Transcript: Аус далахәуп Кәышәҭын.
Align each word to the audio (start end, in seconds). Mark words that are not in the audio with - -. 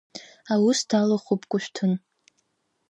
Аус 0.53 0.79
далахәуп 0.89 1.41
Кәышәҭын. 1.49 1.93